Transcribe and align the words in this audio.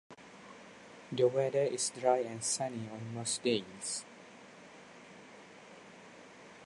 The 1.11 1.27
weather 1.27 1.61
is 1.61 1.91
dry 1.91 2.21
and 2.21 2.43
sunny 2.43 2.89
on 2.91 3.13
most 3.13 3.43
days. 3.43 4.03